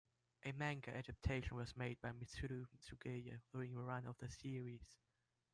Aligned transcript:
A 0.45 0.51
manga 0.51 0.89
adaptation 0.97 1.55
was 1.57 1.77
made 1.77 2.01
by 2.01 2.09
Mitsuru 2.09 2.65
Sugaya 2.79 3.39
during 3.51 3.75
the 3.75 3.83
run 3.83 4.07
of 4.07 4.17
the 4.17 4.31
series. 4.31 4.97